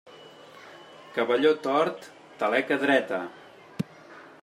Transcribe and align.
Cavalló 1.17 1.53
tort, 1.67 2.09
taleca 2.41 2.79
dreta. 2.87 3.21